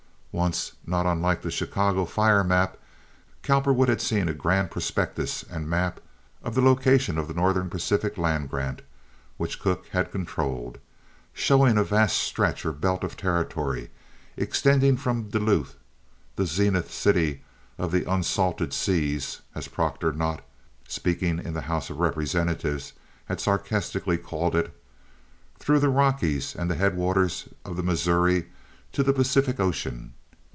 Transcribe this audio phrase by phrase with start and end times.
[0.33, 2.77] Once, not unlike the Chicago fire map,
[3.43, 5.99] Cowperwood had seen a grand prospectus and map
[6.41, 8.81] of the location of the Northern Pacific land grant
[9.35, 10.77] which Cooke had controlled,
[11.33, 13.89] showing a vast stretch or belt of territory
[14.37, 17.43] extending from Duluth—"The Zenith City
[17.77, 20.45] of the Unsalted Seas," as Proctor Knott,
[20.87, 22.93] speaking in the House of Representatives,
[23.25, 28.47] had sarcastically called it—through the Rockies and the headwaters of the Missouri
[28.93, 30.13] to the Pacific Ocean.